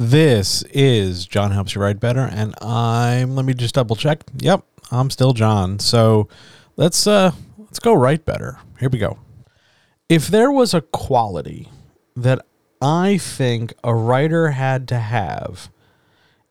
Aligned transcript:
This 0.00 0.62
is 0.72 1.26
John 1.26 1.50
Helps 1.50 1.74
You 1.74 1.82
Write 1.82 1.98
Better, 1.98 2.20
and 2.20 2.54
I'm 2.62 3.34
let 3.34 3.44
me 3.44 3.52
just 3.52 3.74
double 3.74 3.96
check. 3.96 4.22
Yep, 4.36 4.62
I'm 4.92 5.10
still 5.10 5.32
John. 5.32 5.80
So 5.80 6.28
let's 6.76 7.08
uh 7.08 7.32
let's 7.58 7.80
go 7.80 7.94
write 7.94 8.24
better. 8.24 8.60
Here 8.78 8.88
we 8.88 9.00
go. 9.00 9.18
If 10.08 10.28
there 10.28 10.52
was 10.52 10.72
a 10.72 10.82
quality 10.82 11.68
that 12.14 12.46
I 12.80 13.18
think 13.18 13.74
a 13.82 13.92
writer 13.92 14.52
had 14.52 14.86
to 14.86 15.00
have 15.00 15.68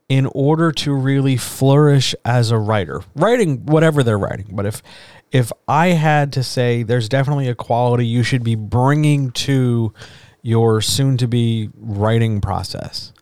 in 0.10 0.26
order 0.36 0.74
to 0.74 0.94
really 0.94 1.38
flourish 1.38 2.14
as 2.26 2.52
a 2.52 2.58
writer, 2.58 3.02
writing 3.16 3.66
whatever 3.66 4.04
they're 4.04 4.20
writing, 4.20 4.50
but 4.52 4.66
if 4.66 4.84
if 5.32 5.54
I 5.70 5.92
had 5.92 6.34
to 6.34 6.44
say 6.44 6.84
there's 6.84 7.08
definitely 7.08 7.48
a 7.48 7.56
quality 7.56 8.06
you 8.06 8.24
should 8.24 8.44
be 8.44 8.56
bringing 8.56 9.32
to 9.32 9.94
your 10.42 10.82
soon 10.82 11.16
to 11.16 11.30
be 11.30 11.70
writing 11.78 12.42
process 12.42 13.14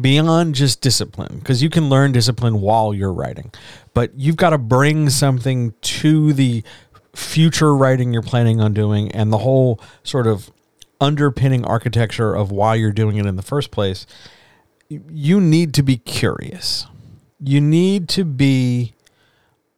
beyond 0.00 0.54
just 0.54 0.80
discipline 0.80 1.38
because 1.38 1.62
you 1.62 1.70
can 1.70 1.88
learn 1.88 2.12
discipline 2.12 2.60
while 2.60 2.92
you're 2.92 3.12
writing 3.12 3.50
but 3.94 4.10
you've 4.14 4.36
got 4.36 4.50
to 4.50 4.58
bring 4.58 5.08
something 5.08 5.72
to 5.80 6.32
the 6.34 6.62
future 7.14 7.74
writing 7.74 8.12
you're 8.12 8.22
planning 8.22 8.60
on 8.60 8.74
doing 8.74 9.10
and 9.12 9.32
the 9.32 9.38
whole 9.38 9.80
sort 10.02 10.26
of 10.26 10.50
underpinning 11.00 11.64
architecture 11.64 12.34
of 12.34 12.50
why 12.50 12.74
you're 12.74 12.92
doing 12.92 13.16
it 13.16 13.26
in 13.26 13.36
the 13.36 13.42
first 13.42 13.70
place. 13.70 14.06
You 14.88 15.40
need 15.40 15.74
to 15.74 15.82
be 15.82 15.96
curious. 15.96 16.86
You 17.40 17.60
need 17.60 18.08
to 18.10 18.24
be 18.24 18.94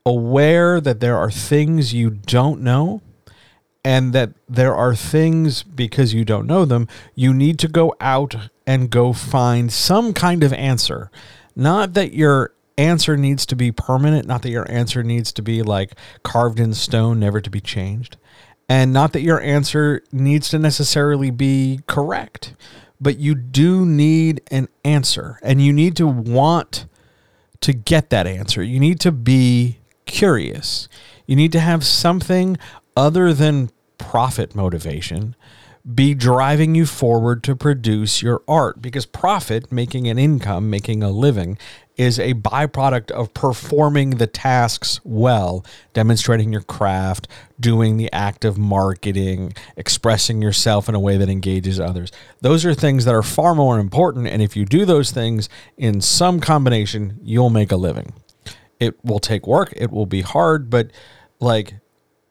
aware 0.05 0.81
that 0.81 1.01
there 1.01 1.17
are 1.17 1.31
things 1.31 1.93
you 1.93 2.11
don't 2.11 2.61
know 2.61 3.03
and 3.85 4.13
that 4.13 4.31
there 4.49 4.75
are 4.75 4.95
things 4.95 5.63
because 5.63 6.13
you 6.13 6.25
don't 6.25 6.47
know 6.47 6.65
them, 6.65 6.89
you 7.15 7.33
need 7.33 7.59
to 7.61 7.69
go 7.69 7.95
out 8.01 8.51
and 8.69 8.91
go 8.91 9.15
find 9.15 9.73
some 9.73 10.13
kind 10.13 10.45
of 10.45 10.53
answer. 10.53 11.11
Not 11.57 11.95
that 11.95 12.13
your 12.13 12.53
answer 12.77 13.17
needs 13.17 13.47
to 13.47 13.57
be 13.57 13.73
permanent, 13.73 14.29
not 14.29 14.43
that 14.43 14.51
your 14.51 14.71
answer 14.71 15.03
needs 15.03 15.33
to 15.33 15.43
be 15.43 15.63
like 15.63 15.95
carved 16.23 16.61
in 16.61 16.75
stone, 16.75 17.19
never 17.19 17.41
to 17.41 17.49
be 17.49 17.63
changed, 17.63 18.19
and 18.69 18.93
not 18.93 19.15
that 19.15 19.23
your 19.23 19.41
answer 19.41 20.03
needs 20.13 20.51
to 20.51 20.59
necessarily 20.59 21.31
be 21.31 21.81
correct, 21.87 22.53
but 23.01 23.17
you 23.17 23.35
do 23.35 23.87
need 23.87 24.43
an 24.51 24.69
answer 24.85 25.41
and 25.43 25.63
you 25.63 25.73
need 25.73 25.97
to 25.97 26.07
want 26.07 26.85
to 27.63 27.73
get 27.73 28.11
that 28.11 28.27
answer. 28.27 28.63
You 28.63 28.79
need 28.79 29.01
to 29.01 29.11
be 29.11 29.79
curious. 30.05 30.91
You 31.25 31.37
need 31.37 31.53
to 31.53 31.61
have 31.61 31.87
something 31.87 32.59
other 32.95 33.33
than 33.33 33.71
profit 33.97 34.55
motivation 34.55 35.35
be 35.95 36.15
driving 36.15 36.75
you 36.75 36.85
forward 36.85 37.43
to 37.45 37.57
produce 37.57 38.21
your 38.21 38.43
art 38.47 38.83
because 38.83 39.07
profit, 39.07 39.73
making 39.73 40.07
an 40.07 40.19
income, 40.19 40.69
making 40.69 41.03
a 41.03 41.11
living, 41.11 41.57
is 41.97 42.19
a 42.19 42.35
byproduct 42.35 43.11
of 43.11 43.33
performing 43.33 44.11
the 44.11 44.27
tasks 44.27 45.01
well, 45.03 45.65
demonstrating 45.95 46.53
your 46.53 46.63
craft, 46.63 47.27
doing 47.59 47.97
the 47.97 48.13
act 48.13 48.45
of 48.45 48.59
marketing, 48.59 49.53
expressing 49.77 50.43
yourself 50.43 50.89
in 50.89 50.95
a 50.95 51.01
way 51.01 51.17
that 51.17 51.29
engages 51.29 51.81
others. 51.81 52.13
Those 52.41 52.65
are 52.65 52.75
things 52.75 53.05
that 53.05 53.15
are 53.15 53.23
far 53.23 53.55
more 53.55 53.79
important. 53.79 54.29
And 54.29 54.43
if 54.43 54.57
you 54.57 54.65
do 54.65 54.85
those 54.85 55.11
things 55.11 55.49
in 55.77 56.01
some 56.01 56.39
combination, 56.39 57.19
you'll 57.23 57.51
make 57.51 57.73
a 57.73 57.77
living. 57.77 58.13
It 58.79 59.03
will 59.05 59.19
take 59.19 59.47
work, 59.47 59.73
it 59.77 59.91
will 59.91 60.07
be 60.07 60.21
hard, 60.21 60.71
but 60.71 60.91
like 61.41 61.75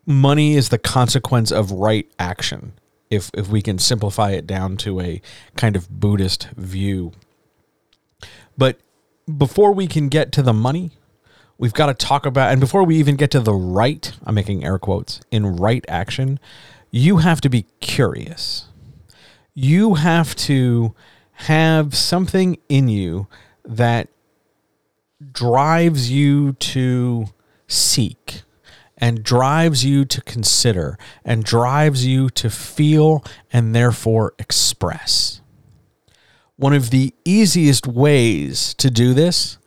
money 0.05 0.55
is 0.55 0.69
the 0.69 0.77
consequence 0.77 1.51
of 1.51 1.71
right 1.71 2.09
action 2.19 2.73
if 3.09 3.31
if 3.33 3.47
we 3.49 3.61
can 3.61 3.77
simplify 3.79 4.31
it 4.31 4.47
down 4.47 4.77
to 4.77 4.99
a 4.99 5.21
kind 5.55 5.75
of 5.75 5.89
buddhist 5.89 6.49
view. 6.55 7.11
But 8.57 8.79
before 9.37 9.73
we 9.73 9.87
can 9.87 10.09
get 10.09 10.31
to 10.33 10.41
the 10.41 10.53
money 10.53 10.91
we've 11.59 11.73
got 11.73 11.87
to 11.87 11.93
talk 11.93 12.25
about 12.25 12.51
and 12.51 12.61
before 12.61 12.83
we 12.83 12.95
even 12.95 13.15
get 13.15 13.29
to 13.31 13.41
the 13.41 13.53
right 13.53 14.13
i'm 14.25 14.35
making 14.35 14.63
air 14.63 14.79
quotes 14.79 15.19
in 15.31 15.57
right 15.57 15.83
action 15.89 16.39
you 16.91 17.17
have 17.17 17.41
to 17.41 17.49
be 17.49 17.65
curious. 17.79 18.65
You 19.53 19.95
have 19.95 20.35
to 20.35 20.95
have 21.33 21.95
something 21.95 22.57
in 22.69 22.87
you 22.87 23.27
that 23.65 24.09
drives 25.31 26.11
you 26.11 26.53
to 26.53 27.27
seek 27.67 28.43
and 28.97 29.23
drives 29.23 29.85
you 29.85 30.05
to 30.05 30.21
consider 30.21 30.97
and 31.23 31.43
drives 31.43 32.05
you 32.05 32.29
to 32.31 32.49
feel 32.49 33.23
and 33.53 33.75
therefore 33.75 34.33
express. 34.39 35.41
One 36.55 36.73
of 36.73 36.89
the 36.89 37.13
easiest 37.23 37.85
ways 37.85 38.73
to 38.75 38.89
do 38.89 39.13
this 39.13 39.59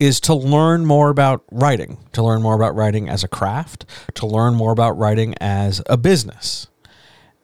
is 0.00 0.18
to 0.18 0.34
learn 0.34 0.84
more 0.84 1.10
about 1.10 1.44
writing, 1.52 1.98
to 2.12 2.24
learn 2.24 2.42
more 2.42 2.56
about 2.56 2.74
writing 2.74 3.08
as 3.08 3.22
a 3.22 3.28
craft, 3.28 3.86
to 4.14 4.26
learn 4.26 4.54
more 4.54 4.72
about 4.72 4.98
writing 4.98 5.36
as 5.40 5.80
a 5.86 5.96
business. 5.96 6.66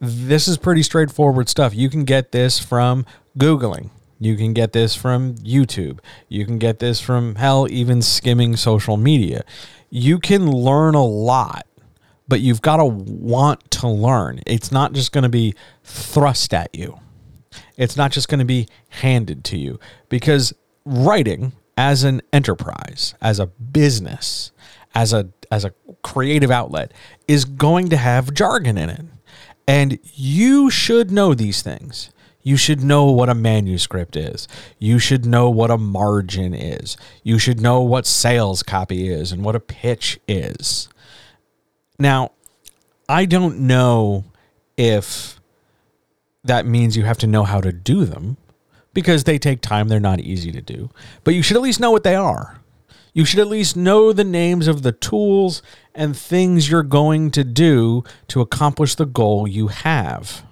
This 0.01 0.49
is 0.49 0.57
pretty 0.57 0.83
straightforward 0.83 1.47
stuff. 1.47 1.73
You 1.73 1.89
can 1.89 2.03
get 2.03 2.33
this 2.33 2.59
from 2.59 3.05
Googling. 3.37 3.91
You 4.19 4.35
can 4.35 4.51
get 4.51 4.73
this 4.73 4.93
from 4.93 5.35
YouTube. 5.35 5.99
You 6.27 6.45
can 6.45 6.57
get 6.57 6.79
this 6.79 6.99
from 6.99 7.35
hell, 7.35 7.65
even 7.69 8.01
skimming 8.01 8.57
social 8.57 8.97
media 8.97 9.45
you 9.89 10.19
can 10.19 10.51
learn 10.51 10.95
a 10.95 11.05
lot, 11.05 11.65
but 12.27 12.41
you've 12.41 12.61
got 12.61 12.77
to 12.77 12.85
want 12.85 13.71
to 13.71 13.87
learn. 13.87 14.41
It's 14.45 14.71
not 14.71 14.93
just 14.93 15.11
going 15.11 15.23
to 15.23 15.29
be 15.29 15.55
thrust 15.83 16.53
at 16.53 16.73
you. 16.75 16.99
It's 17.77 17.97
not 17.97 18.11
just 18.11 18.27
going 18.27 18.39
to 18.39 18.45
be 18.45 18.67
handed 18.89 19.43
to 19.45 19.57
you 19.57 19.79
because 20.09 20.53
writing 20.85 21.53
as 21.77 22.03
an 22.03 22.21
enterprise, 22.33 23.15
as 23.21 23.39
a 23.39 23.47
business, 23.47 24.51
as 24.93 25.13
a 25.13 25.29
as 25.51 25.65
a 25.65 25.73
creative 26.03 26.51
outlet 26.51 26.93
is 27.27 27.45
going 27.45 27.89
to 27.89 27.97
have 27.97 28.33
jargon 28.33 28.77
in 28.77 28.89
it. 28.89 29.05
And 29.67 29.99
you 30.13 30.69
should 30.69 31.11
know 31.11 31.33
these 31.33 31.61
things. 31.61 32.11
You 32.41 32.55
should 32.55 32.81
know 32.81 33.05
what 33.05 33.29
a 33.29 33.35
manuscript 33.35 34.15
is. 34.15 34.47
You 34.77 34.97
should 34.97 35.25
know 35.25 35.49
what 35.49 35.71
a 35.71 35.77
margin 35.77 36.53
is. 36.53 36.95
You 37.23 37.37
should 37.37 37.59
know 37.59 37.81
what 37.81 38.05
sales 38.05 38.63
copy 38.63 39.09
is 39.09 39.31
and 39.31 39.43
what 39.43 39.55
a 39.55 39.59
pitch 39.59 40.19
is. 40.27 40.87
Now, 41.97 42.31
I 43.09 43.25
don't 43.25 43.61
know 43.61 44.23
if 44.77 45.39
that 46.43 46.65
means 46.65 46.95
you 46.95 47.03
have 47.03 47.17
to 47.19 47.27
know 47.27 47.43
how 47.43 47.59
to 47.59 47.73
do 47.73 48.05
them 48.05 48.37
because 48.93 49.25
they 49.25 49.37
take 49.37 49.61
time. 49.61 49.89
They're 49.89 49.99
not 49.99 50.21
easy 50.21 50.51
to 50.53 50.61
do. 50.61 50.89
But 51.25 51.33
you 51.33 51.43
should 51.43 51.57
at 51.57 51.63
least 51.63 51.81
know 51.81 51.91
what 51.91 52.03
they 52.03 52.15
are. 52.15 52.61
You 53.13 53.25
should 53.25 53.39
at 53.39 53.47
least 53.47 53.75
know 53.75 54.13
the 54.13 54.23
names 54.23 54.67
of 54.67 54.81
the 54.81 54.93
tools 54.93 55.61
and 55.93 56.15
things 56.15 56.69
you're 56.69 56.83
going 56.83 57.31
to 57.31 57.43
do 57.43 58.03
to 58.29 58.39
accomplish 58.39 58.95
the 58.95 59.05
goal 59.05 59.47
you 59.47 59.67
have 59.67 60.45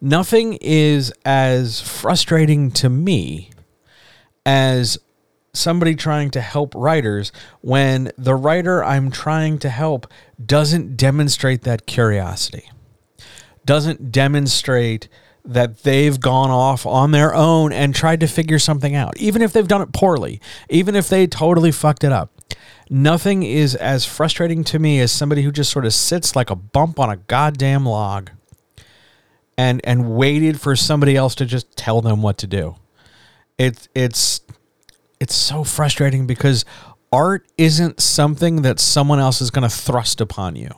nothing 0.00 0.58
is 0.60 1.12
as 1.24 1.80
frustrating 1.80 2.70
to 2.70 2.88
me 2.88 3.50
as 4.46 4.98
somebody 5.52 5.94
trying 5.94 6.30
to 6.30 6.40
help 6.40 6.74
writers 6.74 7.32
when 7.60 8.10
the 8.16 8.34
writer 8.34 8.84
I'm 8.84 9.10
trying 9.10 9.58
to 9.60 9.68
help 9.68 10.06
doesn't 10.44 10.96
demonstrate 10.96 11.62
that 11.62 11.86
curiosity, 11.86 12.70
doesn't 13.64 14.12
demonstrate 14.12 15.08
that 15.44 15.82
they've 15.82 16.20
gone 16.20 16.50
off 16.50 16.86
on 16.86 17.10
their 17.12 17.34
own 17.34 17.72
and 17.72 17.94
tried 17.94 18.20
to 18.20 18.26
figure 18.26 18.58
something 18.58 18.94
out, 18.94 19.16
even 19.16 19.42
if 19.42 19.52
they've 19.52 19.66
done 19.66 19.82
it 19.82 19.92
poorly, 19.92 20.40
even 20.68 20.94
if 20.94 21.08
they 21.08 21.26
totally 21.26 21.72
fucked 21.72 22.04
it 22.04 22.12
up. 22.12 22.30
Nothing 22.90 23.42
is 23.42 23.74
as 23.76 24.04
frustrating 24.04 24.64
to 24.64 24.78
me 24.78 25.00
as 25.00 25.12
somebody 25.12 25.42
who 25.42 25.52
just 25.52 25.70
sort 25.70 25.86
of 25.86 25.94
sits 25.94 26.36
like 26.36 26.50
a 26.50 26.56
bump 26.56 26.98
on 26.98 27.08
a 27.08 27.16
goddamn 27.16 27.86
log 27.86 28.30
and 29.60 29.82
and 29.84 30.16
waited 30.16 30.58
for 30.58 30.74
somebody 30.74 31.16
else 31.16 31.34
to 31.34 31.44
just 31.44 31.76
tell 31.76 32.00
them 32.00 32.22
what 32.22 32.38
to 32.38 32.46
do. 32.46 32.76
It's 33.58 33.90
it's 33.94 34.40
it's 35.20 35.34
so 35.34 35.64
frustrating 35.64 36.26
because 36.26 36.64
art 37.12 37.46
isn't 37.58 38.00
something 38.00 38.62
that 38.62 38.80
someone 38.80 39.18
else 39.20 39.42
is 39.42 39.50
going 39.50 39.68
to 39.68 39.76
thrust 39.76 40.18
upon 40.22 40.56
you. 40.56 40.70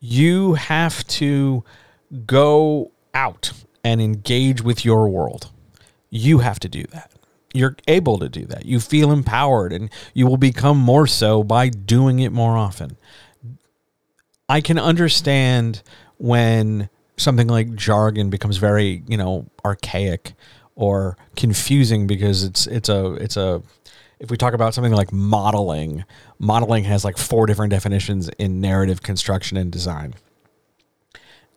You 0.00 0.54
have 0.54 1.06
to 1.20 1.62
go 2.26 2.90
out 3.14 3.52
and 3.84 4.00
engage 4.02 4.60
with 4.60 4.84
your 4.84 5.08
world. 5.08 5.52
You 6.10 6.38
have 6.40 6.58
to 6.60 6.68
do 6.68 6.82
that. 6.90 7.12
you're 7.54 7.76
able 7.86 8.18
to 8.18 8.28
do 8.28 8.44
that. 8.46 8.66
You 8.66 8.80
feel 8.80 9.12
empowered 9.12 9.72
and 9.72 9.88
you 10.12 10.26
will 10.26 10.36
become 10.36 10.76
more 10.76 11.06
so 11.06 11.44
by 11.44 11.68
doing 11.68 12.18
it 12.18 12.32
more 12.32 12.56
often. 12.56 12.96
I 14.48 14.60
can 14.60 14.78
understand 14.78 15.82
when 16.18 16.90
something 17.16 17.48
like 17.48 17.74
jargon 17.74 18.30
becomes 18.30 18.56
very, 18.56 19.02
you 19.06 19.16
know, 19.16 19.46
archaic 19.64 20.34
or 20.76 21.16
confusing 21.36 22.06
because 22.06 22.42
it's 22.42 22.66
it's 22.66 22.88
a 22.88 23.14
it's 23.14 23.36
a 23.36 23.62
if 24.20 24.30
we 24.30 24.36
talk 24.36 24.54
about 24.54 24.74
something 24.74 24.92
like 24.92 25.12
modeling, 25.12 26.04
modeling 26.38 26.84
has 26.84 27.04
like 27.04 27.18
four 27.18 27.46
different 27.46 27.70
definitions 27.70 28.28
in 28.38 28.60
narrative 28.60 29.02
construction 29.02 29.56
and 29.56 29.70
design. 29.70 30.14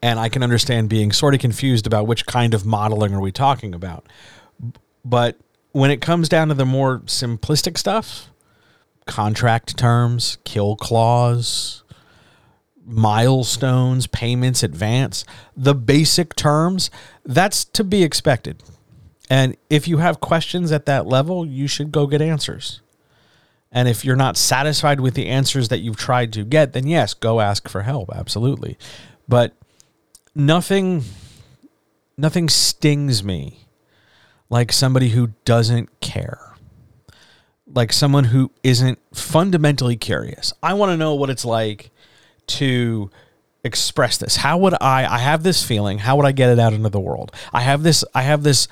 And 0.01 0.19
I 0.19 0.29
can 0.29 0.43
understand 0.43 0.89
being 0.89 1.11
sort 1.11 1.33
of 1.33 1.39
confused 1.39 1.87
about 1.87 2.07
which 2.07 2.25
kind 2.25 2.53
of 2.53 2.65
modeling 2.65 3.13
are 3.13 3.21
we 3.21 3.31
talking 3.31 3.73
about. 3.73 4.05
But 5.03 5.37
when 5.71 5.91
it 5.91 6.01
comes 6.01 6.29
down 6.29 6.49
to 6.49 6.53
the 6.53 6.65
more 6.65 6.99
simplistic 7.01 7.77
stuff, 7.77 8.29
contract 9.05 9.77
terms, 9.77 10.37
kill 10.43 10.75
clause, 10.75 11.83
milestones, 12.87 14.07
payments, 14.07 14.63
advance, 14.63 15.25
the 15.55 15.75
basic 15.75 16.35
terms, 16.35 16.89
that's 17.25 17.65
to 17.65 17.83
be 17.83 18.03
expected. 18.03 18.63
And 19.29 19.57
if 19.69 19.87
you 19.87 19.97
have 19.97 20.21
questions 20.21 20.71
at 20.71 20.85
that 20.85 21.05
level, 21.05 21.45
you 21.45 21.67
should 21.67 21.91
go 21.91 22.07
get 22.07 22.21
answers. 22.21 22.81
And 23.71 23.89
if 23.89 24.05
you're 24.05 24.15
not 24.15 24.37
satisfied 24.37 25.01
with 25.01 25.13
the 25.13 25.27
answers 25.27 25.67
that 25.67 25.79
you've 25.79 25.97
tried 25.97 26.31
to 26.33 26.45
get, 26.45 26.71
then 26.71 26.87
yes, 26.87 27.13
go 27.13 27.41
ask 27.41 27.67
for 27.67 27.81
help, 27.81 28.09
absolutely. 28.15 28.77
But 29.27 29.53
nothing 30.33 31.03
nothing 32.17 32.49
stings 32.49 33.23
me 33.23 33.67
like 34.49 34.71
somebody 34.71 35.09
who 35.09 35.27
doesn't 35.45 35.99
care. 35.99 36.55
Like 37.71 37.91
someone 37.91 38.25
who 38.25 38.51
isn't 38.63 38.97
fundamentally 39.13 39.97
curious. 39.97 40.53
I 40.63 40.73
want 40.73 40.91
to 40.91 40.97
know 40.97 41.13
what 41.15 41.29
it's 41.29 41.43
like 41.45 41.91
to 42.47 43.09
express 43.63 44.17
this? 44.17 44.37
How 44.37 44.57
would 44.57 44.73
I 44.81 45.05
I 45.05 45.19
have 45.19 45.43
this 45.43 45.63
feeling, 45.63 45.99
how 45.99 46.15
would 46.15 46.25
I 46.25 46.31
get 46.31 46.49
it 46.49 46.59
out 46.59 46.73
into 46.73 46.89
the 46.89 46.99
world? 46.99 47.31
I 47.53 47.61
have 47.61 47.83
this 47.83 48.03
I 48.13 48.23
have 48.23 48.43
this 48.43 48.67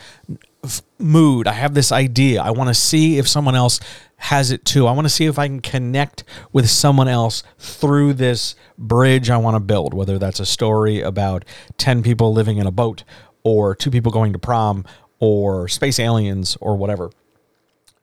mood, 0.97 1.47
I 1.47 1.53
have 1.53 1.73
this 1.73 1.91
idea. 1.91 2.41
I 2.41 2.51
want 2.51 2.69
to 2.69 2.73
see 2.73 3.17
if 3.17 3.27
someone 3.27 3.55
else 3.55 3.79
has 4.17 4.51
it 4.51 4.65
too. 4.65 4.87
I 4.87 4.91
want 4.91 5.05
to 5.05 5.13
see 5.13 5.25
if 5.25 5.37
I 5.37 5.47
can 5.47 5.59
connect 5.59 6.23
with 6.51 6.69
someone 6.69 7.07
else 7.07 7.43
through 7.59 8.13
this 8.13 8.55
bridge 8.77 9.29
I 9.29 9.37
want 9.37 9.55
to 9.55 9.59
build, 9.59 9.93
whether 9.93 10.17
that's 10.17 10.39
a 10.39 10.45
story 10.45 11.01
about 11.01 11.45
10 11.77 12.01
people 12.01 12.33
living 12.33 12.57
in 12.57 12.65
a 12.65 12.71
boat 12.71 13.03
or 13.43 13.75
two 13.75 13.91
people 13.91 14.11
going 14.11 14.33
to 14.33 14.39
prom 14.39 14.85
or 15.19 15.67
space 15.67 15.99
aliens 15.99 16.57
or 16.61 16.75
whatever. 16.75 17.11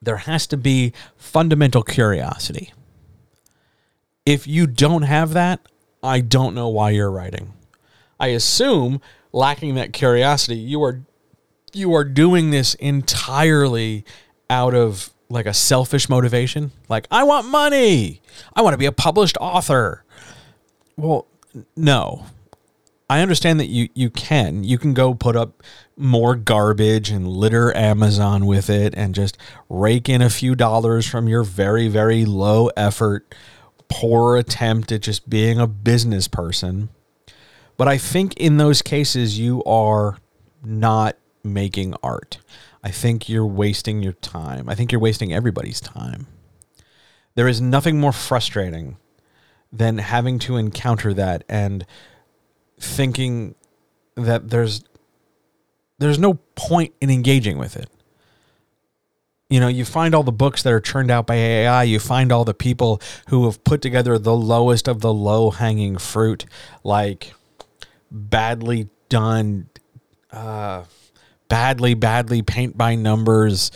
There 0.01 0.17
has 0.17 0.47
to 0.47 0.57
be 0.57 0.93
fundamental 1.17 1.83
curiosity. 1.83 2.73
If 4.25 4.47
you 4.47 4.67
don't 4.67 5.01
have 5.01 5.33
that, 5.33 5.59
I 6.01 6.21
don't 6.21 6.55
know 6.55 6.69
why 6.69 6.91
you're 6.91 7.11
writing. 7.11 7.53
I 8.19 8.27
assume 8.27 9.01
lacking 9.33 9.75
that 9.75 9.91
curiosity, 9.91 10.55
you 10.55 10.81
are 10.83 11.01
you 11.73 11.93
are 11.93 12.03
doing 12.03 12.51
this 12.51 12.75
entirely 12.75 14.05
out 14.49 14.73
of 14.73 15.11
like 15.29 15.45
a 15.45 15.53
selfish 15.53 16.07
motivation. 16.07 16.71
Like 16.87 17.07
I 17.11 17.23
want 17.23 17.47
money. 17.47 18.21
I 18.55 18.61
want 18.61 18.73
to 18.73 18.77
be 18.77 18.85
a 18.85 18.91
published 18.91 19.37
author. 19.41 20.05
Well, 20.95 21.27
no. 21.75 22.27
I 23.09 23.19
understand 23.19 23.59
that 23.59 23.67
you 23.67 23.89
you 23.93 24.09
can. 24.09 24.63
You 24.63 24.77
can 24.77 24.93
go 24.93 25.13
put 25.13 25.35
up 25.35 25.61
more 25.97 26.35
garbage 26.35 27.09
and 27.09 27.27
litter 27.27 27.75
Amazon 27.75 28.45
with 28.45 28.69
it 28.69 28.93
and 28.95 29.13
just 29.13 29.37
rake 29.67 30.07
in 30.07 30.21
a 30.21 30.29
few 30.29 30.55
dollars 30.55 31.05
from 31.05 31.27
your 31.27 31.43
very 31.43 31.89
very 31.89 32.23
low 32.23 32.69
effort 32.77 33.35
poor 33.93 34.37
attempt 34.37 34.91
at 34.91 35.01
just 35.01 35.29
being 35.29 35.59
a 35.59 35.67
business 35.67 36.27
person. 36.27 36.89
But 37.77 37.87
I 37.87 37.99
think 37.99 38.35
in 38.37 38.57
those 38.57 38.81
cases, 38.81 39.37
you 39.37 39.63
are 39.65 40.17
not 40.63 41.15
making 41.43 41.93
art. 42.01 42.39
I 42.83 42.89
think 42.89 43.29
you're 43.29 43.45
wasting 43.45 44.01
your 44.01 44.13
time. 44.13 44.67
I 44.67 44.73
think 44.73 44.91
you're 44.91 45.01
wasting 45.01 45.31
everybody's 45.31 45.79
time. 45.79 46.25
There 47.35 47.47
is 47.47 47.61
nothing 47.61 47.99
more 47.99 48.11
frustrating 48.11 48.97
than 49.71 49.99
having 49.99 50.39
to 50.39 50.57
encounter 50.57 51.13
that 51.13 51.43
and 51.47 51.85
thinking 52.79 53.53
that 54.15 54.49
there's 54.49 54.83
there's 55.99 56.19
no 56.19 56.35
point 56.55 56.93
in 56.99 57.09
engaging 57.11 57.57
with 57.57 57.75
it 57.75 57.89
you 59.53 59.59
know, 59.59 59.67
you 59.67 59.85
find 59.85 60.15
all 60.15 60.23
the 60.23 60.31
books 60.31 60.63
that 60.63 60.73
are 60.73 60.79
churned 60.79 61.11
out 61.11 61.27
by 61.27 61.35
AI. 61.35 61.83
You 61.83 61.99
find 61.99 62.31
all 62.31 62.43
the 62.43 62.55
people 62.55 62.99
who 63.27 63.45
have 63.45 63.63
put 63.63 63.83
together 63.83 64.17
the 64.17 64.35
lowest 64.35 64.87
of 64.87 65.01
the 65.01 65.13
low 65.13 65.51
hanging 65.51 65.99
fruit, 65.99 66.47
like 66.83 67.35
badly 68.09 68.89
done, 69.09 69.69
uh, 70.31 70.85
badly, 71.49 71.93
badly 71.93 72.41
paint 72.41 72.79
by 72.79 72.95
numbers 72.95 73.69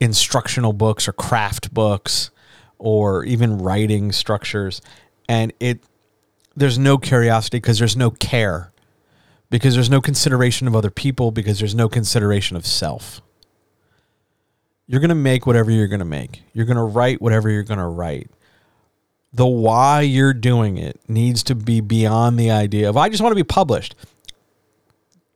instructional 0.00 0.72
books 0.72 1.06
or 1.06 1.12
craft 1.12 1.72
books 1.72 2.32
or 2.78 3.24
even 3.24 3.58
writing 3.58 4.10
structures. 4.10 4.82
And 5.28 5.52
it, 5.60 5.84
there's 6.56 6.76
no 6.76 6.98
curiosity 6.98 7.58
because 7.58 7.78
there's 7.78 7.96
no 7.96 8.10
care, 8.10 8.72
because 9.48 9.74
there's 9.74 9.90
no 9.90 10.00
consideration 10.00 10.66
of 10.66 10.74
other 10.74 10.90
people, 10.90 11.30
because 11.30 11.60
there's 11.60 11.76
no 11.76 11.88
consideration 11.88 12.56
of 12.56 12.66
self 12.66 13.22
you're 14.90 14.98
going 14.98 15.10
to 15.10 15.14
make 15.14 15.46
whatever 15.46 15.70
you're 15.70 15.86
going 15.86 16.00
to 16.00 16.04
make. 16.04 16.42
You're 16.52 16.66
going 16.66 16.76
to 16.76 16.82
write 16.82 17.22
whatever 17.22 17.48
you're 17.48 17.62
going 17.62 17.78
to 17.78 17.86
write. 17.86 18.28
The 19.32 19.46
why 19.46 20.00
you're 20.00 20.34
doing 20.34 20.78
it 20.78 21.00
needs 21.06 21.44
to 21.44 21.54
be 21.54 21.80
beyond 21.80 22.40
the 22.40 22.50
idea 22.50 22.90
of, 22.90 22.96
I 22.96 23.08
just 23.08 23.22
want 23.22 23.30
to 23.30 23.36
be 23.36 23.44
published. 23.44 23.94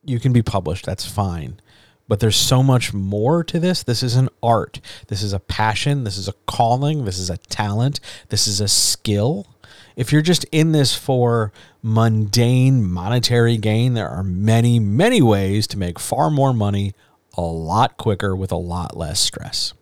You 0.05 0.19
can 0.19 0.33
be 0.33 0.43
published, 0.43 0.85
that's 0.85 1.07
fine. 1.07 1.61
But 2.09 2.19
there's 2.19 2.35
so 2.35 2.65
much 2.65 2.93
more 2.93 3.45
to 3.45 3.61
this. 3.61 3.85
This 3.85 4.03
is 4.03 4.17
an 4.17 4.29
art. 4.43 4.81
This 5.07 5.23
is 5.23 5.33
a 5.33 5.39
passion. 5.39 6.03
This 6.03 6.19
is 6.19 6.27
a 6.27 6.35
calling. 6.49 7.05
This 7.05 7.21
is 7.21 7.31
a 7.31 7.37
talent. 7.37 8.01
This 8.31 8.49
is 8.49 8.61
a 8.61 8.67
skill. 8.67 9.47
If 9.95 10.13
you're 10.13 10.21
just 10.21 10.45
in 10.51 10.73
this 10.73 10.97
for 10.97 11.53
mundane 11.81 12.85
monetary 12.85 13.57
gain, 13.57 13.95
there 13.95 14.09
are 14.09 14.25
many, 14.25 14.81
many 14.81 15.23
ways 15.23 15.69
to 15.69 15.79
make 15.79 16.01
far 16.01 16.29
more 16.29 16.53
money 16.53 16.93
a 17.37 17.43
lot 17.43 17.97
quicker 17.97 18.35
with 18.35 18.53
a 18.53 18.57
lot 18.57 18.97
less 18.97 19.21
stress. 19.21 19.75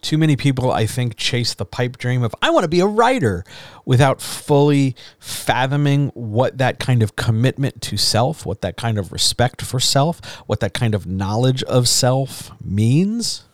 Too 0.00 0.18
many 0.18 0.34
people, 0.34 0.72
I 0.72 0.84
think, 0.86 1.16
chase 1.16 1.54
the 1.54 1.64
pipe 1.64 1.96
dream 1.96 2.24
of, 2.24 2.34
I 2.42 2.50
want 2.50 2.64
to 2.64 2.68
be 2.68 2.80
a 2.80 2.86
writer 2.86 3.44
without 3.84 4.20
fully 4.20 4.96
fathoming 5.20 6.10
what 6.14 6.58
that 6.58 6.80
kind 6.80 7.04
of 7.04 7.14
commitment 7.14 7.80
to 7.82 7.96
self, 7.96 8.44
what 8.44 8.62
that 8.62 8.76
kind 8.76 8.98
of 8.98 9.12
respect 9.12 9.62
for 9.62 9.78
self, 9.78 10.20
what 10.48 10.58
that 10.58 10.74
kind 10.74 10.96
of 10.96 11.06
knowledge 11.06 11.62
of 11.64 11.88
self 11.88 12.50
means 12.60 13.44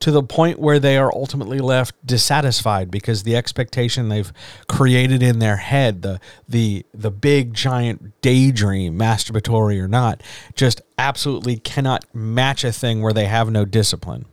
to 0.00 0.10
the 0.10 0.22
point 0.22 0.58
where 0.58 0.78
they 0.78 0.96
are 0.96 1.12
ultimately 1.14 1.58
left 1.58 1.94
dissatisfied 2.06 2.90
because 2.90 3.22
the 3.22 3.36
expectation 3.36 4.08
they've 4.08 4.32
created 4.68 5.22
in 5.22 5.38
their 5.38 5.56
head, 5.56 6.02
the 6.02 6.20
the 6.48 6.84
the 6.92 7.10
big 7.10 7.54
giant 7.54 8.20
daydream, 8.20 8.98
masturbatory 8.98 9.80
or 9.80 9.88
not, 9.88 10.22
just 10.54 10.80
absolutely 10.98 11.56
cannot 11.56 12.04
match 12.14 12.64
a 12.64 12.72
thing 12.72 13.02
where 13.02 13.12
they 13.12 13.26
have 13.26 13.50
no 13.50 13.64
discipline 13.64 14.26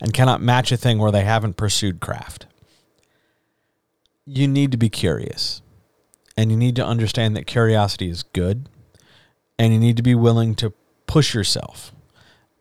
and 0.00 0.14
cannot 0.14 0.40
match 0.40 0.72
a 0.72 0.76
thing 0.76 0.98
where 0.98 1.12
they 1.12 1.24
haven't 1.24 1.56
pursued 1.56 2.00
craft. 2.00 2.46
You 4.24 4.46
need 4.46 4.72
to 4.72 4.78
be 4.78 4.88
curious. 4.88 5.62
And 6.36 6.52
you 6.52 6.56
need 6.56 6.76
to 6.76 6.86
understand 6.86 7.36
that 7.36 7.46
curiosity 7.46 8.08
is 8.08 8.22
good. 8.22 8.68
And 9.58 9.72
you 9.72 9.80
need 9.80 9.96
to 9.96 10.04
be 10.04 10.14
willing 10.14 10.54
to 10.56 10.72
push 11.06 11.34
yourself 11.34 11.92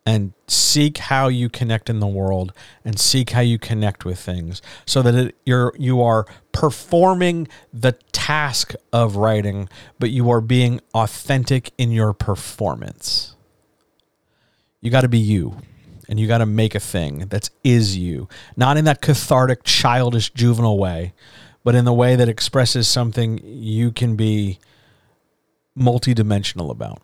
and 0.07 0.31
seek 0.47 0.99
how 0.99 1.27
you 1.27 1.49
connect 1.49 1.89
in 1.89 1.99
the 1.99 2.07
world 2.07 2.53
and 2.85 2.97
seek 2.97 3.31
how 3.31 3.41
you 3.41 3.59
connect 3.59 4.05
with 4.05 4.17
things 4.17 4.61
so 4.85 5.01
that 5.01 5.13
it, 5.13 5.35
you're 5.45 5.73
you 5.77 6.01
are 6.01 6.25
performing 6.53 7.45
the 7.73 7.91
task 8.13 8.73
of 8.93 9.17
writing 9.17 9.67
but 9.99 10.09
you 10.09 10.29
are 10.29 10.39
being 10.39 10.79
authentic 10.93 11.73
in 11.77 11.91
your 11.91 12.13
performance. 12.13 13.35
You 14.79 14.91
got 14.91 15.01
to 15.01 15.09
be 15.09 15.19
you 15.19 15.57
and 16.07 16.17
you 16.17 16.25
got 16.25 16.37
to 16.37 16.45
make 16.45 16.73
a 16.73 16.79
thing 16.79 17.27
that 17.27 17.49
is 17.65 17.97
you 17.97 18.29
not 18.55 18.77
in 18.77 18.85
that 18.85 19.01
cathartic 19.01 19.65
childish 19.65 20.29
juvenile 20.29 20.77
way 20.77 21.13
but 21.65 21.75
in 21.75 21.83
the 21.83 21.91
way 21.91 22.15
that 22.15 22.29
expresses 22.29 22.87
something 22.87 23.41
you 23.43 23.91
can 23.91 24.15
be 24.15 24.57
multidimensional 25.77 26.71
about 26.71 27.01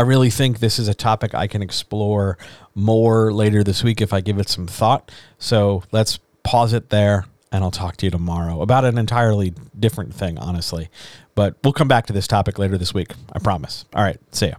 I 0.00 0.02
really 0.02 0.30
think 0.30 0.60
this 0.60 0.78
is 0.78 0.88
a 0.88 0.94
topic 0.94 1.34
I 1.34 1.46
can 1.46 1.60
explore 1.60 2.38
more 2.74 3.34
later 3.34 3.62
this 3.62 3.84
week 3.84 4.00
if 4.00 4.14
I 4.14 4.22
give 4.22 4.38
it 4.38 4.48
some 4.48 4.66
thought. 4.66 5.10
So 5.38 5.82
let's 5.92 6.18
pause 6.42 6.72
it 6.72 6.88
there 6.88 7.26
and 7.52 7.62
I'll 7.62 7.70
talk 7.70 7.98
to 7.98 8.06
you 8.06 8.10
tomorrow 8.10 8.62
about 8.62 8.86
an 8.86 8.96
entirely 8.96 9.52
different 9.78 10.14
thing, 10.14 10.38
honestly. 10.38 10.88
But 11.34 11.56
we'll 11.62 11.74
come 11.74 11.86
back 11.86 12.06
to 12.06 12.14
this 12.14 12.26
topic 12.26 12.58
later 12.58 12.78
this 12.78 12.94
week. 12.94 13.12
I 13.34 13.40
promise. 13.40 13.84
All 13.94 14.02
right. 14.02 14.18
See 14.32 14.46
ya. 14.46 14.54